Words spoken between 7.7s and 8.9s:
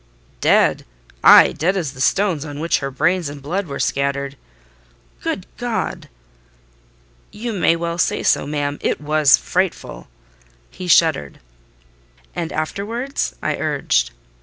well say so, ma'am: